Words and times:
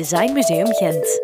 Design 0.00 0.32
Museum 0.32 0.66
Gent. 0.78 1.20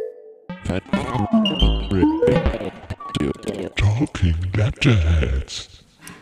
Talking 3.75 4.37
Letterheads. 4.53 5.69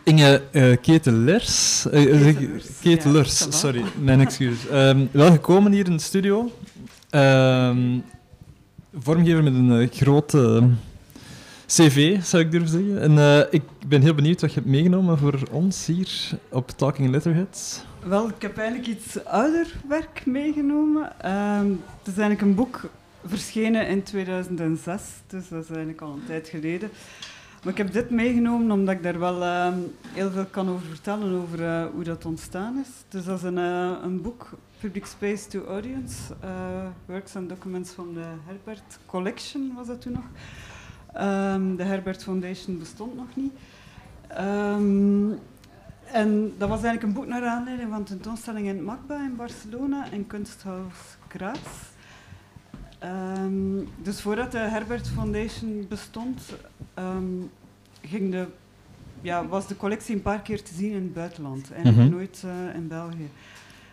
Inge 0.04 0.42
uh, 0.53 0.77
Ketelers, 0.81 1.87
uh, 1.87 2.37
Ketelers, 2.83 3.39
ja, 3.39 3.51
sorry, 3.51 3.85
mijn 4.01 4.21
excuus. 4.21 4.69
Ehm, 4.69 5.07
welgekomen 5.11 5.73
hier 5.73 5.87
in 5.87 5.97
de 5.97 6.03
studio. 6.03 6.51
Ehm, 7.11 7.99
vormgever 8.98 9.43
met 9.43 9.55
een 9.55 9.80
eh, 9.80 9.91
grote 9.91 10.68
cv, 11.66 12.23
zou 12.23 12.43
ik 12.43 12.50
durven 12.50 12.68
zeggen. 12.68 13.00
En 13.00 13.18
eh, 13.18 13.46
ik 13.50 13.62
ben 13.86 14.02
heel 14.02 14.14
benieuwd 14.14 14.41
wat 14.41 14.52
je 14.52 14.61
hebt 14.61 14.71
meegenomen 14.71 15.18
voor 15.18 15.41
ons 15.50 15.86
hier 15.86 16.30
op 16.50 16.71
Talking 16.71 17.11
Letterheads. 17.11 17.84
Wel, 18.05 18.29
ik 18.29 18.43
heb 18.43 18.59
eigenlijk 18.59 18.89
iets 18.89 19.25
ouder 19.25 19.75
werk 19.89 20.27
meegenomen. 20.27 21.20
Ehm, 21.20 21.68
het 21.68 22.07
is 22.07 22.19
eigenlijk 22.19 22.41
een 22.41 22.55
boek 22.55 22.80
verschenen 23.25 23.88
in 23.88 24.02
2006, 24.02 25.02
dus 25.27 25.48
dat 25.48 25.62
is 25.62 25.69
eigenlijk 25.69 26.01
al 26.01 26.12
een 26.12 26.27
tijd 26.27 26.48
geleden. 26.48 26.91
Maar 27.62 27.73
ik 27.73 27.78
heb 27.78 27.92
dit 27.92 28.11
meegenomen 28.11 28.70
omdat 28.70 28.95
ik 28.95 29.02
daar 29.02 29.19
wel 29.19 29.42
ehm, 29.42 29.78
heel 30.12 30.30
veel 30.30 30.45
kan 30.45 30.69
over 30.69 30.87
vertellen, 30.87 31.42
over 31.42 31.64
eh, 31.64 31.87
hoe 31.92 32.05
dat 32.05 32.25
ontstaan 32.25 32.78
is. 32.78 32.88
Dus 33.09 33.25
dat 33.25 33.38
is 33.38 33.42
een, 33.42 33.59
eh, 33.59 33.92
een 34.02 34.23
boek, 34.23 34.50
Public 34.80 35.06
Space 35.06 35.48
to 35.48 35.64
Audience, 35.64 36.34
eh, 36.41 36.86
Works 37.06 37.36
and 37.36 37.48
Documents 37.48 37.91
van 37.91 38.14
de 38.14 38.27
Herbert 38.47 38.98
Collection 39.06 39.73
was 39.77 39.86
dat 39.86 40.00
toen 40.00 40.12
nog. 40.12 40.28
Ehm, 41.12 41.77
de 41.77 41.83
Herbert 41.83 42.23
Foundation 42.23 42.78
bestond 42.78 43.16
nog 43.16 43.28
niet. 43.34 43.52
En 46.14 46.52
dat 46.59 46.68
was 46.68 46.82
eigenlijk 46.82 47.02
een 47.02 47.12
boek 47.12 47.27
naar 47.27 47.46
aanleiding 47.46 47.88
van 47.91 47.98
een 47.98 48.04
tentoonstelling 48.04 48.66
in 48.66 48.77
het 48.77 48.84
MACBA 48.84 49.14
in 49.24 49.36
Barcelona 49.36 50.10
en 50.12 50.27
Kunsthaus 50.27 50.95
Graz. 51.28 51.59
Ehm, 52.98 53.78
dus 54.02 54.20
voordat 54.20 54.52
de 54.52 54.58
Herbert 54.58 55.08
Foundation 55.08 55.86
bestond, 55.88 56.42
ehm, 56.94 57.24
ging 58.02 58.30
de, 58.30 58.47
ja, 59.20 59.47
was 59.47 59.66
de 59.66 59.77
collectie 59.77 60.14
een 60.14 60.22
paar 60.22 60.41
keer 60.41 60.62
te 60.62 60.74
zien 60.74 60.91
in 60.91 61.02
het 61.02 61.14
buitenland. 61.14 61.72
Eigenlijk 61.72 62.06
Mhm. 62.08 62.17
nooit 62.17 62.42
eh, 62.44 62.74
in 62.74 62.89
België. 62.89 63.28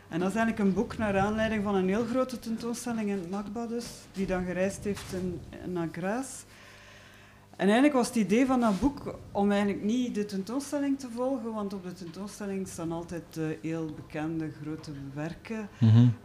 En 0.09 0.19
dat 0.19 0.29
is 0.29 0.35
eigenlijk 0.35 0.59
een 0.67 0.73
boek 0.73 0.97
naar 0.97 1.19
aanleiding 1.19 1.63
van 1.63 1.75
een 1.75 1.87
heel 1.87 2.05
grote 2.05 2.39
tentoonstelling 2.39 3.09
in 3.09 3.17
het 3.17 3.29
MACBA 3.29 3.65
dus, 3.65 3.85
die 4.13 4.25
dan 4.25 4.45
gereisd 4.45 4.83
heeft 4.83 5.13
in, 5.13 5.39
naar 5.73 5.87
Graz. 5.91 6.27
En 7.61 7.67
eigenlijk 7.67 7.95
was 7.95 8.07
het 8.07 8.15
idee 8.15 8.45
van 8.45 8.59
dat 8.59 8.79
boek 8.79 9.15
om 9.31 9.51
eigenlijk 9.51 9.83
niet 9.83 10.15
de 10.15 10.25
tentoonstelling 10.25 10.99
te 10.99 11.07
volgen, 11.15 11.53
want 11.53 11.73
op 11.73 11.83
de 11.83 11.93
tentoonstelling 11.93 12.67
staan 12.67 12.91
altijd 12.91 13.37
eh, 13.37 13.43
heel 13.61 13.93
bekende 13.95 14.51
grote 14.61 14.91
werken 15.13 15.69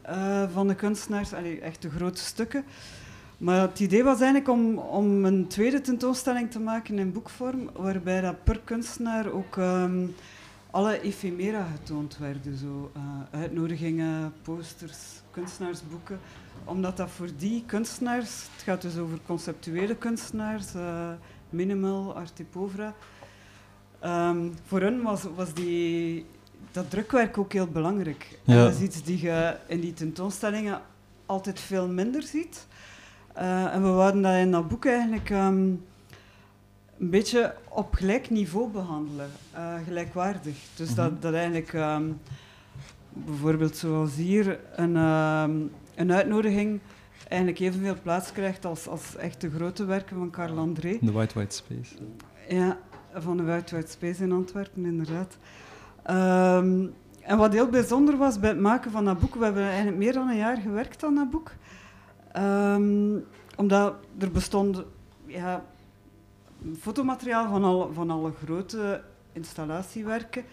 eh, 0.02 0.48
van 0.52 0.68
de 0.68 0.74
kunstenaars, 0.74 1.32
allee, 1.32 1.60
echt 1.60 1.82
de 1.82 1.90
grote 1.90 2.20
stukken. 2.20 2.64
Maar 3.38 3.60
het 3.60 3.80
idee 3.80 4.04
was 4.04 4.20
eigenlijk 4.20 4.48
om, 4.48 4.78
om 4.78 5.24
een 5.24 5.46
tweede 5.46 5.80
tentoonstelling 5.80 6.50
te 6.50 6.60
maken 6.60 6.98
in 6.98 7.12
boekvorm, 7.12 7.70
waarbij 7.72 8.20
dat 8.20 8.44
per 8.44 8.60
kunstenaar 8.64 9.30
ook 9.32 9.56
ehm, 9.56 10.06
alle 10.76 11.00
ephemera 11.00 11.66
getoond 11.76 12.18
werden. 12.18 12.56
Zo, 12.56 12.90
eh, 12.94 13.40
uitnodigingen, 13.40 14.32
posters, 14.42 14.98
kunstenaarsboeken. 15.30 16.18
Omdat 16.64 16.96
dat 16.96 17.10
voor 17.10 17.28
die 17.38 17.62
kunstenaars, 17.66 18.30
het 18.54 18.62
gaat 18.62 18.82
dus 18.82 18.96
over 18.98 19.18
conceptuele 19.26 19.94
kunstenaars, 19.96 20.74
eh, 20.74 21.10
minimal, 21.50 22.14
arte 22.16 22.44
povera. 22.44 22.94
Ehm, 24.00 24.48
voor 24.66 24.80
hen 24.80 25.02
was, 25.02 25.22
was 25.34 25.54
die, 25.54 26.26
dat 26.72 26.90
drukwerk 26.90 27.38
ook 27.38 27.52
heel 27.52 27.66
belangrijk. 27.66 28.38
En 28.44 28.54
Ja. 28.54 28.64
dat 28.64 28.74
is 28.74 28.80
iets 28.80 29.02
die 29.02 29.20
je 29.20 29.56
in 29.66 29.80
die 29.80 29.92
tentoonstellingen 29.94 30.80
altijd 31.26 31.60
veel 31.60 31.88
minder 31.88 32.22
ziet. 32.22 32.66
Eh, 33.34 33.74
en 33.74 33.82
we 33.82 33.88
wouden 33.88 34.22
dat 34.22 34.34
in 34.36 34.50
dat 34.50 34.68
boek 34.68 34.84
eigenlijk 34.86 35.30
ehm, 35.30 35.72
een 36.98 37.10
beetje 37.10 37.54
op 37.68 37.94
gelijk 37.94 38.30
niveau 38.30 38.70
behandelen, 38.70 39.30
eh, 39.52 39.74
gelijkwaardig. 39.84 40.56
Dus 40.76 40.88
Mhm. 40.88 40.96
dat, 40.96 41.22
dat 41.22 41.34
eigenlijk 41.34 41.72
ehm, 41.72 42.04
bijvoorbeeld 43.12 43.76
zoals 43.76 44.14
hier 44.14 44.58
een, 44.74 44.96
ehm, 44.96 45.56
een 45.94 46.12
uitnodiging 46.12 46.80
eigenlijk 47.28 47.60
evenveel 47.60 47.96
plaats 48.02 48.32
krijgt 48.32 48.64
als, 48.64 48.86
als 48.88 49.16
echt 49.16 49.40
de 49.40 49.50
grote 49.50 49.84
werken 49.84 50.16
van 50.16 50.30
Karl 50.30 50.58
André. 50.58 50.98
The 51.04 51.12
White 51.12 51.34
White 51.34 51.56
Space. 51.56 51.94
Ja, 52.48 52.78
van 53.14 53.36
de 53.36 53.42
White 53.42 53.74
White 53.74 53.90
Space 53.90 54.22
in 54.22 54.32
Antwerpen, 54.32 54.84
inderdaad. 54.84 55.36
Ehm, 56.02 56.86
en 57.20 57.38
wat 57.38 57.52
heel 57.52 57.68
bijzonder 57.68 58.16
was 58.16 58.40
bij 58.40 58.50
het 58.50 58.60
maken 58.60 58.90
van 58.90 59.04
dat 59.04 59.18
boek, 59.18 59.34
we 59.34 59.44
hebben 59.44 59.62
eigenlijk 59.62 59.96
meer 59.96 60.12
dan 60.12 60.28
een 60.28 60.36
jaar 60.36 60.56
gewerkt 60.56 61.04
aan 61.04 61.14
dat 61.14 61.30
boek. 61.30 61.52
Omdat 63.56 63.94
er 64.18 64.30
bestond 64.30 64.82
ja, 65.26 65.64
fotomateriaal 66.80 67.48
van, 67.48 67.64
al, 67.64 67.92
van 67.92 68.10
alle 68.10 68.32
grote 68.32 69.02
installatiewerken. 69.32 70.44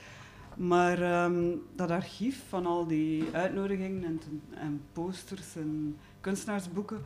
Maar 0.56 1.02
ehm, 1.02 1.56
dat 1.76 1.92
archief 1.92 2.44
van 2.50 2.66
al 2.66 2.88
die 2.88 3.24
uitnodigingen 3.32 4.04
en, 4.04 4.20
en 4.54 4.82
posters 4.94 5.56
en 5.56 5.98
kunstenaarsboeken, 6.22 7.02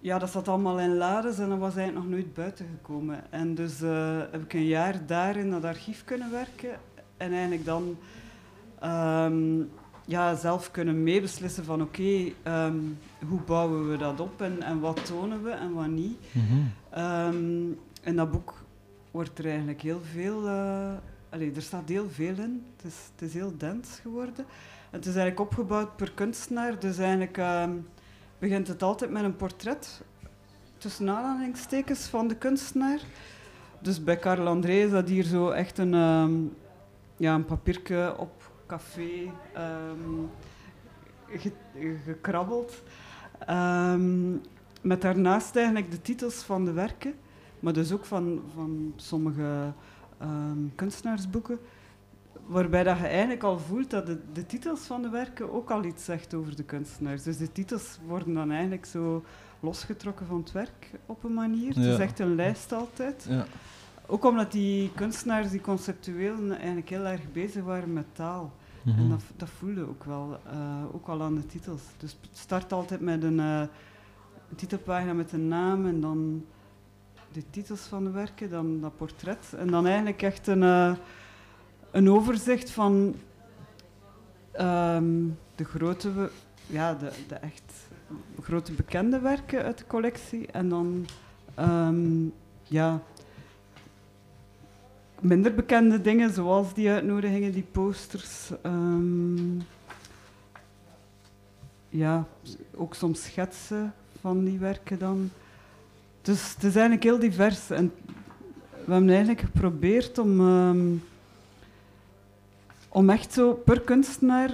ja, 0.00 0.18
dat 0.18 0.30
zat 0.30 0.48
allemaal 0.48 0.80
in 0.80 0.96
lades 0.96 1.38
en 1.38 1.48
dat 1.48 1.58
was 1.58 1.76
eigenlijk 1.76 2.06
nog 2.06 2.14
nooit 2.14 2.34
buiten 2.34 2.66
gekomen. 2.66 3.32
En 3.32 3.54
dus 3.54 3.82
eh, 3.82 4.18
heb 4.30 4.42
ik 4.42 4.52
een 4.52 4.66
jaar 4.66 5.06
daar 5.06 5.36
in 5.36 5.50
dat 5.50 5.64
archief 5.64 6.04
kunnen 6.04 6.30
werken 6.30 6.70
en 7.16 7.32
eigenlijk 7.32 7.64
dan 7.64 7.96
ehm, 8.80 9.62
ja, 10.06 10.34
zelf 10.34 10.70
kunnen 10.70 11.02
meebeslissen 11.02 11.64
van 11.64 11.82
oké, 11.82 12.32
ehm, 12.42 12.78
hoe 13.28 13.40
bouwen 13.40 13.90
we 13.90 13.96
dat 13.96 14.20
op 14.20 14.40
en, 14.40 14.62
en 14.62 14.80
wat 14.80 15.06
tonen 15.06 15.42
we 15.42 15.50
en 15.50 15.72
wat 15.72 15.86
niet. 15.86 16.18
Ehm, 16.90 17.72
in 18.04 18.16
dat 18.16 18.30
boek 18.30 18.54
wordt 19.10 19.38
er 19.38 19.46
eigenlijk 19.46 19.80
heel 19.80 20.00
veel... 20.12 20.46
eh, 20.46 20.92
allee, 21.30 21.52
er 21.54 21.62
staat 21.62 21.88
heel 21.88 22.08
veel 22.10 22.34
in. 22.38 22.64
Het 22.76 22.84
is, 22.86 22.96
het 23.12 23.28
is 23.28 23.34
heel 23.34 23.52
dens 23.56 23.98
geworden. 24.02 24.46
Het 24.90 25.00
is 25.06 25.14
eigenlijk 25.16 25.40
opgebouwd 25.40 25.96
per 25.96 26.12
kunstenaar. 26.12 26.78
Dus 26.78 26.98
eigenlijk 26.98 27.38
ehm, 27.38 27.70
begint 28.38 28.68
het 28.68 28.82
altijd 28.82 29.10
met 29.10 29.24
een 29.24 29.36
portret, 29.36 30.02
tussen 30.78 31.08
aanhalingstekens, 31.10 32.06
van 32.06 32.28
de 32.28 32.36
kunstenaar. 32.36 32.98
Dus 33.80 34.04
bij 34.04 34.16
Karel 34.16 34.46
André 34.46 34.72
is 34.72 34.90
dat 34.90 35.08
hier 35.08 35.24
zo 35.24 35.50
echt 35.50 35.78
een, 35.78 35.94
ehm, 35.94 36.32
ja, 37.16 37.34
een 37.34 37.44
papiertje 37.44 38.18
op 38.18 38.50
café 38.66 39.30
ge- 41.28 41.96
gekrabbeld. 42.04 42.82
Met 44.82 45.00
daarnaast 45.02 45.56
eigenlijk 45.56 45.90
de 45.90 46.02
titels 46.02 46.34
van 46.34 46.64
de 46.64 46.72
werken, 46.72 47.14
maar 47.64 47.72
dus 47.72 47.92
ook 47.92 48.04
van, 48.04 48.42
van 48.54 48.92
sommige 48.96 49.72
ehm, 50.18 50.58
kunstenaarsboeken, 50.74 51.58
waarbij 52.46 52.82
dat 52.82 52.98
je 52.98 53.06
eigenlijk 53.06 53.42
al 53.42 53.58
voelt 53.58 53.90
dat 53.90 54.06
de, 54.06 54.18
de 54.32 54.46
titels 54.46 54.80
van 54.80 55.02
de 55.02 55.08
werken 55.08 55.52
ook 55.52 55.70
al 55.70 55.84
iets 55.84 56.04
zegt 56.04 56.34
over 56.34 56.56
de 56.56 56.62
kunstenaars. 56.62 57.22
Dus 57.22 57.36
de 57.36 57.52
titels 57.52 57.98
worden 58.06 58.34
dan 58.34 58.50
eigenlijk 58.50 58.84
zo 58.84 59.24
losgetrokken 59.60 60.26
van 60.26 60.36
het 60.36 60.52
werk 60.52 60.90
op 61.06 61.24
een 61.24 61.34
manier. 61.34 61.74
Het 61.74 61.84
is 61.84 61.98
echt 61.98 62.18
een 62.18 62.34
lijst 62.34 62.72
altijd. 62.72 63.26
Ja. 63.28 63.44
Ook 64.06 64.24
omdat 64.24 64.52
die 64.52 64.90
kunstenaars, 64.94 65.50
die 65.50 65.60
conceptueel, 65.60 66.50
eigenlijk 66.50 66.88
heel 66.88 67.04
erg 67.04 67.32
bezig 67.32 67.62
waren 67.62 67.92
met 67.92 68.06
taal. 68.12 68.52
Mhm. 68.82 68.98
En 68.98 69.08
dat, 69.08 69.22
dat 69.36 69.48
voelde 69.48 69.88
ook 69.88 70.04
wel, 70.04 70.38
eh, 70.46 70.94
ook 70.94 71.06
al 71.08 71.22
aan 71.22 71.34
de 71.34 71.46
titels. 71.46 71.82
Dus 71.98 72.16
het 72.20 72.38
start 72.38 72.72
altijd 72.72 73.00
met 73.00 73.22
een, 73.22 73.40
eh, 73.40 73.60
een 74.50 74.56
titelpagina 74.56 75.12
met 75.12 75.32
een 75.32 75.48
naam 75.48 75.86
en 75.86 76.00
dan 76.00 76.44
de 77.34 77.50
titels 77.50 77.80
van 77.80 78.04
de 78.04 78.10
werken, 78.10 78.50
dan 78.50 78.80
dat 78.80 78.96
portret. 78.96 79.52
En 79.56 79.66
dan 79.66 79.86
eigenlijk 79.86 80.22
echt 80.22 80.46
een, 80.46 80.62
eh, 80.62 80.94
een 81.90 82.10
overzicht 82.10 82.70
van 82.70 83.14
ehm, 84.52 85.26
de 85.54 85.64
grote, 85.64 86.30
ja, 86.66 86.94
de, 86.94 87.10
de 87.28 87.34
echt 87.34 87.72
grote 88.40 88.72
bekende 88.72 89.18
werken 89.18 89.62
uit 89.62 89.78
de 89.78 89.86
collectie. 89.86 90.46
En 90.46 90.68
dan 90.68 91.06
ehm, 91.54 92.26
ja, 92.62 93.02
minder 95.20 95.54
bekende 95.54 96.00
dingen, 96.00 96.32
zoals 96.32 96.74
die 96.74 96.90
uitnodigingen, 96.90 97.52
die 97.52 97.66
posters. 97.70 98.50
ehm, 98.62 99.58
ja, 101.88 102.26
ook 102.74 102.94
soms 102.94 103.24
schetsen 103.24 103.94
van 104.20 104.44
die 104.44 104.58
werken 104.58 104.98
dan. 104.98 105.30
Dus 106.24 106.54
het 106.54 106.64
is 106.64 106.72
eigenlijk 106.74 107.02
heel 107.02 107.18
divers. 107.18 107.70
En 107.70 107.92
we 108.84 108.92
hebben 108.92 109.08
eigenlijk 109.10 109.40
geprobeerd 109.40 110.18
om, 110.18 110.40
ehm, 110.40 110.94
om 112.88 113.10
echt 113.10 113.32
zo 113.32 113.52
per 113.52 113.80
kunstenaar 113.80 114.50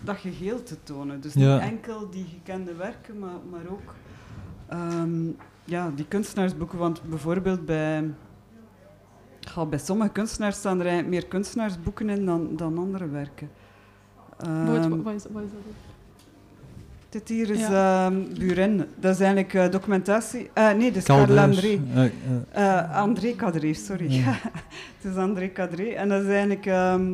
dat 0.00 0.16
geheel 0.16 0.62
te 0.62 0.76
tonen. 0.82 1.20
Dus 1.20 1.34
Ja. 1.34 1.54
niet 1.54 1.62
enkel 1.70 2.10
die 2.10 2.24
gekende 2.24 2.74
werken, 2.74 3.18
maar, 3.18 3.38
maar 3.50 3.66
ook 3.70 3.94
ehm, 4.68 5.26
ja, 5.64 5.90
die 5.94 6.04
kunstenaarsboeken. 6.08 6.78
Want 6.78 7.02
bijvoorbeeld 7.02 7.64
bij, 7.66 8.10
ja, 9.40 9.64
bij 9.66 9.78
sommige 9.78 10.10
kunstenaars 10.10 10.56
staan 10.56 10.80
er 10.80 10.86
eigenlijk 10.86 11.14
meer 11.14 11.26
kunstenaarsboeken 11.26 12.08
in 12.08 12.26
dan, 12.26 12.56
dan 12.56 12.78
andere 12.78 13.08
werken. 13.08 13.50
Wat, 14.36 14.46
Ehm, 14.48 15.02
wat, 15.02 15.14
is, 15.14 15.24
wat 15.30 15.42
is 15.42 15.50
dat? 15.50 15.60
Dit 17.12 17.28
hier 17.28 17.50
is 17.50 17.58
Ja. 17.60 18.06
ehm, 18.06 18.22
Buren. 18.38 18.76
Dat 18.96 19.14
is 19.14 19.20
eigenlijk 19.20 19.54
eh, 19.54 19.70
documentatie. 19.70 20.50
eh, 20.52 20.72
nee, 20.72 20.88
dat 20.88 20.96
is. 20.96 21.04
Carl 21.04 21.38
André. 21.38 21.80
Eh, 22.50 22.96
André 22.96 23.34
Cadré, 23.36 23.74
sorry. 23.74 24.12
Ja. 24.12 24.32
het 25.00 25.12
is 25.12 25.16
André 25.16 25.52
Cadré. 25.52 25.84
En 25.88 26.08
dat 26.08 26.22
is 26.22 26.28
eigenlijk 26.28 26.66
ehm, 26.66 27.12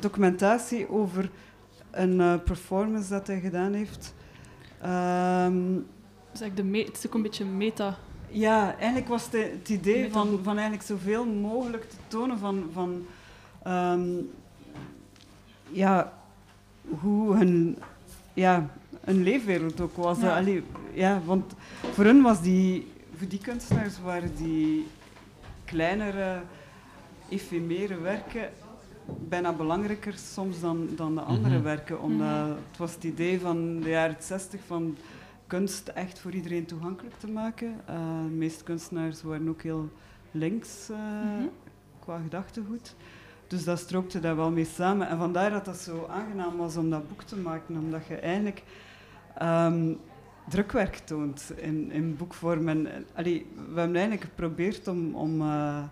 documentatie 0.00 0.90
over 0.90 1.30
een 1.90 2.20
eh, 2.20 2.34
performance 2.44 3.08
dat 3.10 3.26
hij 3.26 3.40
gedaan 3.40 3.72
heeft. 3.72 4.14
Ehm, 4.82 5.62
Dus 6.32 6.40
eigenlijk 6.40 6.56
de 6.56 6.62
me- 6.64 6.84
het 6.84 6.96
is 6.96 7.06
ook 7.06 7.14
een 7.14 7.22
beetje 7.22 7.44
meta. 7.44 7.96
ja, 8.28 8.74
eigenlijk 8.76 9.08
was 9.08 9.24
het, 9.24 9.32
het 9.58 9.68
idee 9.68 10.12
van, 10.12 10.38
van 10.42 10.52
eigenlijk 10.52 10.86
zoveel 10.86 11.26
mogelijk 11.26 11.90
te 11.90 11.96
tonen 12.08 12.38
van, 12.38 12.70
van 12.72 13.06
ehm, 13.62 14.08
ja, 15.70 16.12
hoe 17.00 17.36
hun, 17.36 17.78
ja, 18.34 18.68
hun 19.00 19.22
leefwereld 19.22 19.80
ook 19.80 19.96
was. 19.96 20.20
Ja. 20.20 20.36
Allee, 20.36 20.62
ja, 20.92 21.20
want 21.24 21.52
voor 21.92 22.04
hun 22.04 22.22
was 22.22 22.42
die, 22.42 22.86
voor 23.16 23.28
die 23.28 23.38
kunstenaars 23.40 24.00
waren 24.00 24.30
die 24.36 24.86
kleinere, 25.64 26.42
efemere 27.28 28.00
werken 28.00 28.50
bijna 29.28 29.52
belangrijker 29.52 30.14
soms 30.16 30.60
dan, 30.60 30.88
dan 30.96 31.14
de 31.14 31.20
andere 31.20 31.54
Mhm. 31.54 31.62
werken. 31.64 32.00
Omdat 32.02 32.26
Mhm. 32.46 32.48
het 32.68 32.76
was 32.78 32.94
het 32.94 33.04
idee 33.04 33.40
van 33.40 33.80
de 33.80 33.88
jaren 33.88 34.16
60 34.18 34.60
van 34.66 34.96
kunst 35.46 35.88
echt 35.88 36.18
voor 36.18 36.32
iedereen 36.32 36.66
toegankelijk 36.66 37.14
te 37.18 37.26
maken. 37.28 37.74
Eh, 37.86 37.94
de 38.24 38.30
meeste 38.34 38.64
kunstenaars 38.64 39.22
waren 39.22 39.48
ook 39.48 39.62
heel 39.62 39.88
links 40.30 40.88
eh, 40.90 40.96
Mhm. 40.98 41.46
qua 41.98 42.18
gedachtegoed. 42.22 42.94
Dus 43.50 43.64
dat 43.64 43.78
strookte 43.78 44.20
daar 44.20 44.36
wel 44.36 44.50
mee 44.50 44.64
samen. 44.64 45.08
En 45.08 45.18
vandaar 45.18 45.50
dat 45.50 45.64
dat 45.64 45.76
zo 45.76 46.06
aangenaam 46.10 46.56
was 46.56 46.76
om 46.76 46.90
dat 46.90 47.08
boek 47.08 47.22
te 47.22 47.36
maken, 47.36 47.76
omdat 47.76 48.06
je 48.06 48.16
eigenlijk 48.16 48.62
ehm, 49.34 49.92
drukwerk 50.48 50.96
toont 50.96 51.52
in, 51.56 51.92
in 51.92 52.16
boekvorm. 52.16 52.68
En, 52.68 52.86
eh, 52.86 53.00
allee, 53.14 53.46
we 53.54 53.80
hebben 53.80 53.96
eigenlijk 53.96 54.22
geprobeerd 54.22 54.88
om, 54.88 55.14
om 55.14 55.40
eh, 55.40 55.82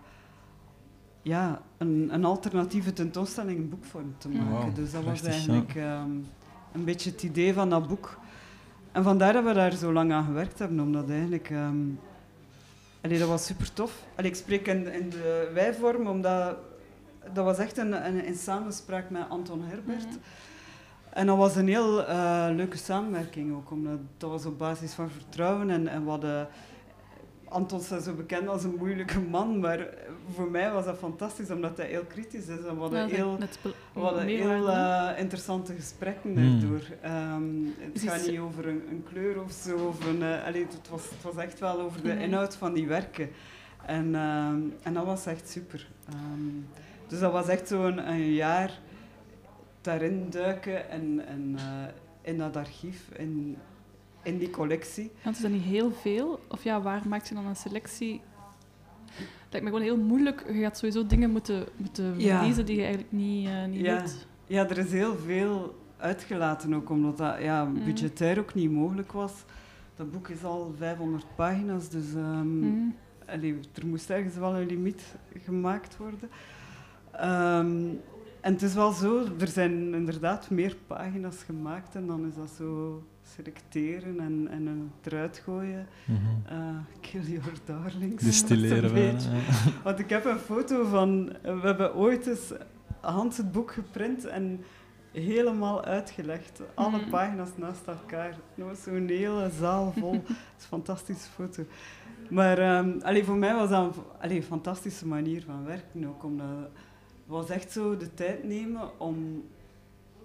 ja, 1.22 1.62
een, 1.78 2.08
een 2.12 2.24
alternatieve 2.24 2.92
tentoonstelling 2.92 3.58
in 3.58 3.68
boekvorm 3.68 4.14
te 4.18 4.28
maken. 4.28 4.50
Wauw, 4.50 4.72
dus 4.72 4.92
dat 4.92 5.04
was 5.04 5.22
eigenlijk 5.22 5.74
ehm, 5.74 6.10
een 6.72 6.84
beetje 6.84 7.10
het 7.10 7.22
idee 7.22 7.52
van 7.52 7.70
dat 7.70 7.88
boek. 7.88 8.18
En 8.92 9.02
vandaar 9.02 9.32
dat 9.32 9.44
we 9.44 9.52
daar 9.52 9.72
zo 9.72 9.92
lang 9.92 10.12
aan 10.12 10.24
gewerkt 10.24 10.58
hebben, 10.58 10.80
omdat 10.80 11.10
eigenlijk... 11.10 11.52
allee, 13.00 13.18
dat 13.18 13.28
was 13.28 13.46
super 13.46 13.72
tof. 13.72 14.04
Allee, 14.16 14.30
ik 14.30 14.36
spreek 14.36 14.66
in, 14.66 14.92
in 14.92 15.10
de 15.10 15.50
wijvorm, 15.54 16.06
omdat 16.06 16.56
dat 17.32 17.44
was 17.44 17.58
echt 17.58 17.76
een, 17.78 18.06
een, 18.06 18.24
in 18.24 18.34
samenspraak 18.34 19.10
met 19.10 19.22
Anton 19.28 19.62
Herbert. 19.64 20.04
Mhm. 20.06 20.16
En 21.10 21.26
dat 21.26 21.36
was 21.36 21.56
een 21.56 21.68
heel 21.68 22.06
eh, 22.06 22.46
leuke 22.52 22.76
samenwerking 22.76 23.54
ook, 23.54 23.70
omdat 23.70 23.98
dat 24.16 24.30
was 24.30 24.46
op 24.46 24.58
basis 24.58 24.92
van 24.92 25.10
vertrouwen. 25.10 25.70
En, 25.70 25.88
en 25.88 26.06
hadden, 26.06 26.48
Anton 27.44 27.80
staat 27.80 28.02
zo 28.02 28.14
bekend 28.14 28.48
als 28.48 28.64
een 28.64 28.74
moeilijke 28.78 29.20
man, 29.20 29.60
maar 29.60 29.86
voor 30.34 30.50
mij 30.50 30.72
was 30.72 30.84
dat 30.84 30.98
fantastisch, 30.98 31.50
omdat 31.50 31.76
hij 31.76 31.86
heel 31.86 32.04
kritisch 32.04 32.46
is. 32.46 32.64
En 32.64 32.74
we 32.74 32.80
hadden 32.80 32.98
Ja, 32.98 33.04
is 33.06 33.10
heel, 33.12 33.38
we 33.92 34.00
hadden 34.00 34.26
heel 34.26 34.68
eh, 34.70 35.08
interessante 35.18 35.74
gesprekken 35.74 36.32
Hmm. 36.32 36.60
daardoor. 36.60 36.80
Ehm, 37.00 37.64
het 37.78 37.94
Dus 37.94 38.02
gaat 38.02 38.20
is- 38.20 38.26
niet 38.28 38.38
over 38.38 38.68
een, 38.68 38.82
een 38.90 39.04
kleur 39.12 39.42
of 39.42 39.52
zo. 39.52 39.76
Of 39.76 40.06
een, 40.06 40.22
eh, 40.22 40.44
allee, 40.46 40.62
het, 40.70 40.88
was, 40.90 41.02
het 41.10 41.22
was 41.34 41.44
echt 41.44 41.60
wel 41.60 41.80
over 41.80 42.02
de 42.02 42.12
Mhm. 42.12 42.18
inhoud 42.22 42.56
van 42.56 42.72
die 42.74 42.86
werken. 42.86 43.30
En, 43.86 44.14
ehm, 44.14 44.60
en 44.82 44.94
dat 44.94 45.04
was 45.04 45.26
echt 45.26 45.48
super. 45.50 45.88
Ehm, 46.08 46.56
dus 47.08 47.18
dat 47.20 47.32
was 47.32 47.48
echt 47.48 47.68
zo'n 47.68 48.08
een 48.10 48.32
jaar 48.32 48.80
daarin 49.80 50.26
duiken 50.30 50.90
en, 50.90 51.26
en 51.26 51.54
eh, 51.56 52.30
in 52.30 52.38
dat 52.38 52.56
archief, 52.56 53.08
in, 53.16 53.56
in 54.22 54.38
die 54.38 54.50
collectie. 54.50 55.10
Want 55.22 55.36
is 55.36 55.42
dat 55.42 55.50
niet 55.50 55.62
heel 55.62 55.90
veel? 55.90 56.40
Of 56.48 56.64
ja, 56.64 56.80
waar 56.82 57.02
maakt 57.08 57.28
je 57.28 57.34
dan 57.34 57.46
een 57.46 57.56
selectie? 57.56 58.20
Het 59.14 59.56
lijkt 59.56 59.66
me 59.66 59.72
gewoon 59.78 59.96
heel 59.96 60.06
moeilijk. 60.06 60.44
Je 60.52 60.60
gaat 60.60 60.76
sowieso 60.78 61.06
dingen 61.06 61.30
moeten, 61.30 61.64
moeten 61.76 62.20
Ja. 62.20 62.42
lezen 62.46 62.66
die 62.66 62.74
je 62.76 62.82
eigenlijk 62.82 63.12
niet, 63.12 63.46
eh, 63.46 63.64
niet 63.64 63.80
Ja. 63.80 64.00
weet. 64.00 64.26
Ja, 64.46 64.68
er 64.68 64.78
is 64.78 64.92
heel 64.92 65.16
veel 65.16 65.78
uitgelaten 65.96 66.74
ook, 66.74 66.90
omdat 66.90 67.16
dat 67.18 67.40
ja, 67.42 67.64
Mhm. 67.64 67.84
budgetair 67.84 68.38
ook 68.38 68.54
niet 68.54 68.70
mogelijk 68.70 69.12
was. 69.12 69.32
Dat 69.96 70.10
boek 70.12 70.28
is 70.28 70.44
al 70.44 70.74
500 70.78 71.24
pagina's, 71.34 71.88
dus 71.88 72.14
ehm, 72.14 72.64
allee, 73.26 73.58
er 73.74 73.86
moest 73.86 74.10
ergens 74.10 74.34
wel 74.36 74.56
een 74.56 74.66
limiet 74.66 75.02
gemaakt 75.44 75.96
worden. 75.96 76.30
Ehm, 77.12 77.86
en 78.40 78.52
het 78.52 78.62
is 78.62 78.74
wel 78.74 78.92
zo, 78.92 79.24
er 79.40 79.48
zijn 79.48 79.94
inderdaad 79.94 80.50
meer 80.50 80.76
pagina's 80.86 81.42
gemaakt 81.42 81.94
en 81.94 82.06
dan 82.06 82.26
is 82.26 82.34
dat 82.34 82.50
zo 82.50 83.02
selecteren 83.22 84.20
en, 84.20 84.48
en 84.50 84.90
het 85.02 85.12
eruit 85.12 85.38
gooien. 85.44 85.86
kill 87.00 87.22
your 87.22 87.52
darlings. 87.64 88.22
Distilleren 88.24 88.82
Dat 88.82 88.92
we. 89.24 89.40
Want 89.84 89.98
ik 89.98 90.10
heb 90.10 90.24
een 90.24 90.38
foto 90.38 90.84
van... 90.84 91.26
We 91.42 91.60
hebben 91.62 91.94
ooit 91.94 92.26
eens 92.26 92.52
Hans 93.00 93.36
het 93.36 93.52
boek 93.52 93.72
geprint 93.72 94.24
en 94.26 94.60
helemaal 95.12 95.84
uitgelegd. 95.84 96.62
Alle 96.74 96.98
Mhm. 96.98 97.10
pagina's 97.10 97.48
naast 97.56 97.86
elkaar. 97.86 98.36
Nou, 98.54 98.74
Zo'n 98.84 99.06
hele 99.08 99.50
zaal 99.58 99.92
vol. 99.98 100.12
Het 100.26 100.28
is 100.28 100.62
een 100.62 100.68
fantastische 100.68 101.30
foto. 101.30 101.62
Maar 102.30 102.58
ehm, 102.58 102.90
allee, 103.02 103.24
voor 103.24 103.36
mij 103.36 103.54
was 103.54 103.68
dat 103.70 103.96
een 103.96 104.02
allee, 104.20 104.42
fantastische 104.42 105.06
manier 105.06 105.42
van 105.46 105.64
werken 105.64 106.06
ook. 106.08 106.24
Omdat 106.24 106.46
was 107.28 107.48
echt 107.50 107.72
zo 107.72 107.96
de 107.96 108.14
tijd 108.14 108.44
nemen 108.44 109.00
om 109.00 109.44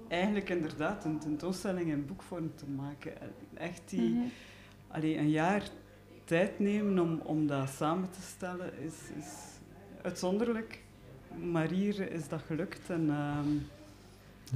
eigenlijk 0.08 0.50
inderdaad 0.50 1.06
een 1.06 1.20
tentoonstelling 1.20 1.90
in 1.90 2.06
boekvorm 2.06 2.52
te 2.56 2.66
maken. 2.76 3.12
Echt 3.54 3.82
die 3.86 4.20
allee, 4.88 5.18
een 5.18 5.30
jaar 5.30 5.64
tijd 6.24 6.60
nemen 6.60 7.00
om, 7.00 7.20
om 7.24 7.48
dat 7.48 7.70
samen 7.70 8.10
te 8.10 8.22
stellen 8.22 8.72
is, 8.80 8.94
is 9.18 9.34
uitzonderlijk. 10.02 10.82
Maar 11.52 11.70
hier 11.70 12.12
is 12.12 12.28
dat 12.28 12.42
gelukt. 12.48 12.90
En, 12.90 13.10
ehm, 13.10 13.48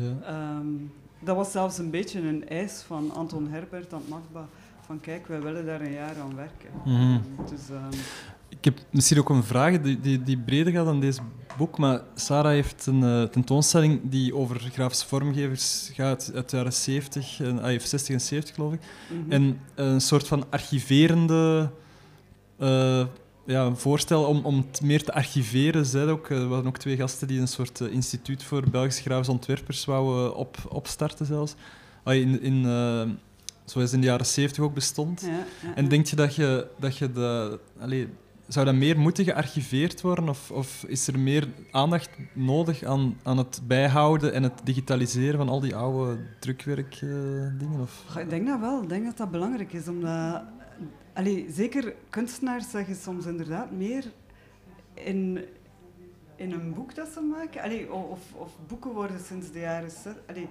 Ja. 0.05 0.15
ehm, 0.23 0.67
dat 1.19 1.35
was 1.35 1.51
zelfs 1.51 1.77
een 1.77 1.89
beetje 1.89 2.19
een 2.21 2.47
eis 2.47 2.81
van 2.81 3.11
Anton 3.13 3.47
Herbert 3.47 3.93
aan 3.93 3.99
het 3.99 4.09
MAGBA. 4.09 4.47
Van 4.81 4.99
kijk, 4.99 5.27
wij 5.27 5.41
willen 5.41 5.65
daar 5.65 5.81
een 5.81 5.91
jaar 5.91 6.19
aan 6.19 6.35
werken. 6.35 6.69
Mhm. 6.85 7.19
Dus, 7.49 7.69
ehm, 7.69 7.91
Ik 8.49 8.65
heb 8.65 8.79
misschien 8.91 9.19
ook 9.19 9.29
een 9.29 9.43
vraag 9.43 9.81
die, 9.81 9.99
die, 9.99 10.23
die 10.23 10.37
breder 10.37 10.73
gaat 10.73 10.85
dan 10.85 10.99
deze 10.99 11.21
boek, 11.57 11.77
maar 11.77 12.01
Sarah 12.15 12.51
heeft 12.51 12.85
een 12.85 13.03
eh, 13.03 13.23
tentoonstelling 13.23 13.99
die 14.03 14.35
over 14.35 14.59
grafische 14.59 15.07
vormgevers 15.07 15.91
gaat 15.93 16.31
uit 16.35 16.49
de 16.49 16.55
jaren 16.57 16.73
70, 16.73 17.41
en, 17.41 17.61
ah, 17.61 17.79
60 17.79 18.09
en 18.09 18.21
70 18.21 18.55
geloof 18.55 18.73
ik. 18.73 18.79
mhm. 19.07 19.31
En 19.31 19.59
een 19.75 20.01
soort 20.01 20.27
van 20.27 20.45
archiverende 20.49 21.69
eh, 22.57 23.05
ja, 23.45 23.75
voorstel 23.75 24.23
om, 24.23 24.45
om 24.45 24.65
het 24.71 24.81
meer 24.81 25.03
te 25.03 25.13
archiveren. 25.13 25.85
Zij 25.85 26.07
ook, 26.07 26.29
eh, 26.29 26.37
we 26.37 26.53
hadden 26.53 26.67
ook 26.67 26.77
twee 26.77 26.95
gasten 26.95 27.27
die 27.27 27.39
een 27.39 27.47
soort 27.47 27.79
instituut 27.79 28.43
voor 28.43 28.69
Belgische 28.69 29.01
grafische 29.01 29.31
ontwerpers 29.31 29.85
wouden 29.85 30.35
op, 30.35 30.57
opstarten 30.69 31.25
zelfs. 31.25 31.55
Ah, 32.03 32.15
in, 32.15 32.41
in, 32.41 32.63
zoals 33.65 33.93
in 33.93 34.01
de 34.01 34.07
jaren 34.07 34.25
70 34.25 34.63
ook 34.63 34.73
bestond. 34.73 35.21
ja, 35.21 35.27
ja, 35.27 35.75
En 35.75 35.87
denk 35.87 36.05
je 36.05 36.15
dat 36.15 36.35
je, 36.35 36.67
dat 36.79 36.97
je 36.97 37.11
de, 37.11 37.59
allee, 37.79 38.07
zou 38.47 38.65
dat 38.65 38.75
meer 38.75 38.99
moeten 38.99 39.25
gearchiveerd 39.25 40.01
worden? 40.01 40.29
Of, 40.29 40.51
of 40.51 40.83
is 40.87 41.07
er 41.07 41.19
meer 41.19 41.47
aandacht 41.71 42.09
nodig 42.33 42.83
aan, 42.83 43.17
aan 43.23 43.37
het 43.37 43.61
bijhouden 43.67 44.33
en 44.33 44.43
het 44.43 44.61
digitaliseren 44.63 45.37
van 45.37 45.49
al 45.49 45.59
die 45.59 45.75
oude 45.75 46.17
drukwerkdingen? 46.39 47.79
of? 47.79 48.03
Goh, 48.07 48.21
Ik 48.21 48.29
denk 48.29 48.47
dat 48.47 48.59
wel. 48.59 48.81
Ik 48.81 48.89
denk 48.89 49.05
dat 49.05 49.17
dat 49.17 49.31
belangrijk 49.31 49.73
is. 49.73 49.87
Omdat, 49.87 50.41
allee, 51.13 51.45
zeker 51.49 51.93
kunstenaars 52.09 52.69
zeggen 52.69 52.95
soms 52.95 53.25
inderdaad 53.25 53.71
meer 53.71 54.05
in, 54.93 55.45
in 56.35 56.51
een 56.51 56.73
boek 56.73 56.95
dat 56.95 57.07
ze 57.13 57.21
maken. 57.21 57.61
Allee, 57.61 57.93
of, 57.93 58.19
of 58.33 58.51
boeken 58.67 58.91
worden 58.91 59.19
sinds 59.19 59.51
de 59.51 59.59
jaren... 59.59 59.89
Allee, 60.27 60.47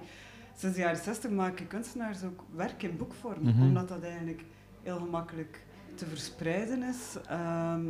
sinds 0.57 0.75
de 0.75 0.81
jaren 0.81 1.03
60 1.03 1.31
maken 1.31 1.67
kunstenaars 1.67 2.23
ook 2.23 2.43
werk 2.55 2.83
in 2.83 2.97
boekvorm. 2.97 3.43
Mhm. 3.43 3.61
Omdat 3.61 3.87
dat 3.87 4.03
eigenlijk 4.03 4.43
heel 4.83 4.97
gemakkelijk 4.97 5.65
te 5.97 6.05
verspreiden 6.05 6.83
is. 6.83 7.15
Ehm, 7.27 7.85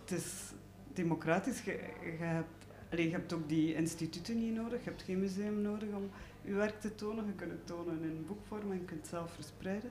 het 0.00 0.10
is 0.10 0.52
democratisch. 0.92 1.62
Je, 1.64 1.72
je, 2.18 2.24
hebt, 2.24 2.66
allee, 2.92 3.04
je 3.04 3.10
hebt 3.12 3.32
ook 3.32 3.48
die 3.48 3.74
instituten 3.74 4.38
niet 4.38 4.54
nodig. 4.54 4.84
Je 4.84 4.90
hebt 4.90 5.02
geen 5.02 5.20
museum 5.20 5.60
nodig 5.60 5.88
om 5.94 6.10
je 6.42 6.52
werk 6.54 6.80
te 6.80 6.94
tonen. 6.94 7.26
Je 7.26 7.32
kunt 7.32 7.50
het 7.50 7.66
tonen 7.66 8.02
in 8.02 8.24
boekvorm 8.26 8.70
en 8.70 8.78
je 8.78 8.84
kunt 8.84 9.00
het 9.00 9.08
zelf 9.08 9.32
verspreiden. 9.32 9.90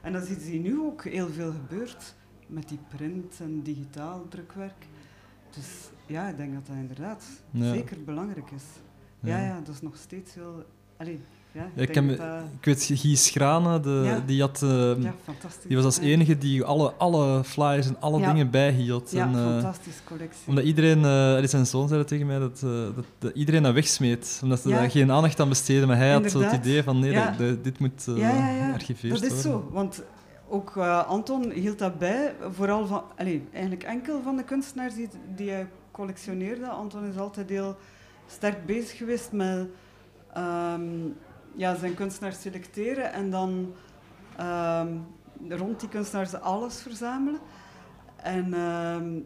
En 0.00 0.12
dat 0.12 0.22
is 0.22 0.30
iets 0.30 0.44
die 0.44 0.60
nu 0.60 0.80
ook 0.80 1.04
heel 1.04 1.28
veel 1.28 1.52
gebeurt 1.52 2.14
met 2.46 2.68
die 2.68 2.78
print 2.96 3.40
en 3.40 3.62
digitaal 3.62 4.28
drukwerk. 4.28 4.86
Dus 5.50 5.90
ja, 6.06 6.28
ik 6.28 6.36
denk 6.36 6.54
dat 6.54 6.66
dat 6.66 6.76
inderdaad 6.76 7.24
Ja. 7.50 7.72
zeker 7.74 8.04
belangrijk 8.04 8.50
is. 8.50 8.64
Ja. 9.20 9.40
ja, 9.40 9.60
dat 9.60 9.74
is 9.74 9.80
nog 9.80 9.96
steeds 9.96 10.34
heel... 10.34 10.64
ja, 11.52 11.66
ik 11.74 11.94
heb, 11.94 12.08
dat- 12.08 12.18
ik 12.58 12.64
weet, 12.64 12.90
Guy 12.94 13.14
Schrane, 13.16 13.80
de, 13.80 14.02
Ja. 14.04 14.22
die, 14.26 14.40
had, 14.40 14.62
eh, 14.62 15.02
ja, 15.02 15.14
die 15.66 15.76
was 15.76 15.84
als 15.84 15.98
enige 15.98 16.38
die 16.38 16.64
alle, 16.64 16.92
alle 16.92 17.44
flyers 17.44 17.86
en 17.86 17.96
alle 18.00 18.26
dingen 18.26 18.50
bijhield. 18.50 19.10
Ja, 19.10 19.26
en, 19.26 19.34
eh, 19.34 19.42
fantastische 19.52 20.04
collectie. 20.04 20.48
omdat 20.48 20.64
iedereen, 20.64 21.04
allee, 21.04 21.46
zijn 21.46 21.66
zoon 21.66 21.86
zei 21.88 22.00
dat 22.00 22.08
tegen 22.08 22.26
mij, 22.26 22.38
dat, 22.38 22.60
dat, 22.94 23.04
dat 23.18 23.34
iedereen 23.34 23.62
dat 23.62 23.74
wegsmeet. 23.74 24.40
Omdat 24.42 24.60
ze 24.60 24.68
daar 24.68 24.90
geen 24.90 25.10
aandacht 25.12 25.40
aan 25.40 25.48
besteden. 25.48 25.88
Maar 25.88 25.96
hij 25.96 26.12
had 26.12 26.30
zo 26.30 26.40
het 26.40 26.52
idee 26.52 26.82
van, 26.82 26.98
nee, 26.98 27.12
dat- 27.14 27.38
dat- 27.38 27.64
dit 27.64 27.78
moet 27.78 28.02
Ja, 28.06 28.14
ja, 28.16 28.48
ja. 28.48 28.66
gearchiveerd 28.68 29.12
Dat 29.14 29.22
is 29.22 29.28
worden. 29.44 29.52
zo, 29.62 29.68
want 29.72 30.02
ook 30.48 30.76
Anton 31.06 31.50
hield 31.50 31.78
dat 31.78 31.98
bij, 31.98 32.34
vooral 32.54 32.86
van, 32.86 33.02
allee, 33.16 33.42
eigenlijk 33.52 33.82
enkel 33.82 34.20
van 34.22 34.36
de 34.36 34.44
kunstenaars 34.44 34.94
die, 34.94 35.08
die 35.36 35.50
hij 35.50 35.66
collectioneerde. 35.90 36.66
Anton 36.66 37.04
is 37.04 37.16
altijd 37.18 37.48
heel 37.48 37.76
sterk 38.26 38.66
bezig 38.66 38.96
geweest 38.96 39.32
met 39.32 39.66
ehm, 40.34 40.80
ja, 41.54 41.74
zijn 41.74 41.94
kunstenaars 41.94 42.40
selecteren 42.40 43.12
en 43.12 43.30
dan 43.30 43.72
ehm, 44.36 44.96
rond 45.48 45.80
die 45.80 45.88
kunstenaars 45.88 46.34
alles 46.34 46.82
verzamelen. 46.82 47.40
En 48.16 48.54
ehm, 48.54 49.20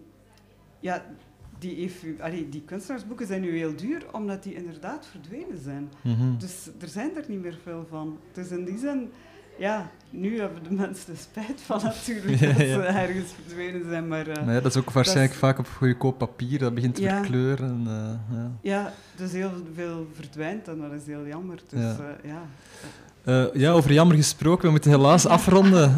ja, 0.80 1.02
die, 1.58 1.92
allee, 2.20 2.48
die 2.48 2.62
kunstenaarsboeken 2.62 3.26
zijn 3.26 3.40
nu 3.40 3.56
heel 3.56 3.76
duur, 3.76 4.06
omdat 4.12 4.42
die 4.42 4.54
inderdaad 4.54 5.06
verdwenen 5.06 5.58
zijn. 5.58 5.90
Mhm. 6.02 6.38
Dus 6.38 6.70
er 6.80 6.88
zijn 6.88 7.16
er 7.16 7.24
niet 7.28 7.42
meer 7.42 7.58
veel 7.62 7.86
van. 7.88 8.18
Dus 8.32 8.50
in 8.50 8.64
die 8.64 8.78
zin, 8.78 9.10
ja, 9.58 9.90
nu 10.10 10.40
hebben 10.40 10.62
de 10.62 10.74
mensen 10.74 11.12
er 11.12 11.18
spijt 11.18 11.60
van 11.60 11.80
natuurlijk 11.82 12.38
Ja, 12.40 12.46
dat 12.46 12.56
ze 12.56 12.82
ergens 12.82 13.30
verdwenen 13.44 13.82
zijn. 13.88 14.08
Maar 14.08 14.26
eh, 14.26 14.44
Maar 14.44 14.54
ja, 14.54 14.60
dat 14.60 14.74
is 14.74 14.80
ook 14.80 14.90
waarschijnlijk 14.90 15.32
is- 15.32 15.38
vaak 15.38 15.58
op 15.58 15.66
goedkoop 15.76 16.18
papier, 16.18 16.58
dat 16.58 16.74
begint 16.74 16.94
te 16.94 17.02
verkleuren. 17.02 17.68
En, 17.68 17.84
eh, 17.86 18.36
ja. 18.38 18.50
ja, 18.60 18.92
dus 19.16 19.32
heel 19.32 19.50
veel 19.74 20.06
verdwijnt 20.14 20.68
en 20.68 20.78
dat 20.80 20.92
is 20.92 21.06
heel 21.06 21.26
jammer. 21.26 21.58
Dus 21.68 21.80
Ja. 22.22 22.42
Eh, 23.24 23.44
ja, 23.54 23.70
over 23.72 23.92
jammer 23.92 24.16
gesproken, 24.16 24.64
we 24.64 24.70
moeten 24.70 24.90
helaas 24.90 25.26
afronden. 25.36 25.96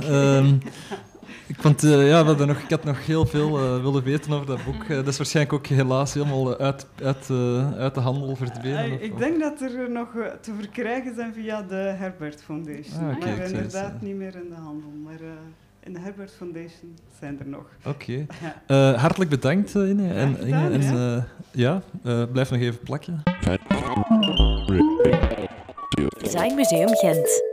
Ik, 1.48 1.56
vond, 1.58 1.84
eh, 1.84 2.08
ja, 2.08 2.20
we 2.20 2.26
hadden 2.28 2.46
nog, 2.46 2.58
ik 2.58 2.70
had 2.70 2.84
nog 2.84 3.06
heel 3.06 3.26
veel 3.26 3.58
eh, 3.58 3.82
willen 3.82 4.02
weten 4.02 4.32
over 4.32 4.46
dat 4.46 4.64
boek. 4.64 4.82
Eh, 4.84 4.88
dat 4.96 5.06
is 5.06 5.16
waarschijnlijk 5.16 5.54
ook 5.56 5.66
helaas 5.66 6.14
helemaal 6.14 6.58
uit, 6.58 6.86
uit, 7.02 7.30
eh, 7.30 7.72
uit 7.78 7.94
de 7.94 8.00
handel 8.00 8.36
verdwenen. 8.36 8.92
Of- 8.92 9.00
ik 9.00 9.18
denk 9.18 9.40
dat 9.40 9.60
er 9.60 9.90
nog 9.90 10.08
te 10.40 10.52
verkrijgen 10.58 11.14
zijn 11.14 11.34
via 11.34 11.62
de 11.62 11.74
Herbert 11.74 12.42
Foundation. 12.42 13.08
Ah, 13.10 13.16
oké, 13.16 13.26
maar 13.26 13.40
inderdaad 13.46 13.92
het, 13.92 14.02
niet 14.02 14.16
meer 14.16 14.34
in 14.34 14.48
de 14.48 14.54
handel. 14.64 14.90
Maar 15.04 15.20
eh, 15.20 15.26
in 15.80 15.92
de 15.92 16.00
Herbert 16.00 16.32
Foundation 16.36 16.96
zijn 17.18 17.38
er 17.40 17.46
nog. 17.48 17.64
Oké. 17.86 18.26
Eh, 18.66 18.92
hartelijk 19.00 19.30
bedankt, 19.30 19.74
Inge. 19.74 20.12
En, 20.14 20.38
Inge, 20.46 21.16
eh, 21.16 21.22
ja, 21.50 21.82
eh, 22.04 22.22
blijf 22.32 22.50
nog 22.50 22.60
even 22.60 22.80
plakken. 22.80 23.22
Fat 23.40 23.58
Design 26.22 26.54
Museum 26.54 26.88
Gent. 26.96 27.47